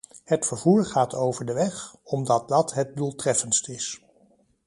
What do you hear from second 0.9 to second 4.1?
over de weg, omdat dat het doeltreffendst is.